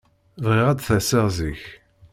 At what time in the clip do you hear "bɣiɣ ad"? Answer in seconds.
0.43-0.77